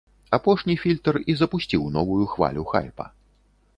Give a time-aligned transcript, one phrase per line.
[0.37, 3.05] Апошні фільтр і запусціў новую хвалю хайпа.